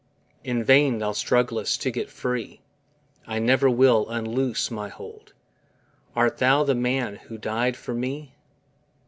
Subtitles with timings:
[0.43, 2.59] In vain Thou strugglest to get free,
[3.27, 5.33] I never will unloose my hold:
[6.15, 8.33] Art Thou the Man that died for me?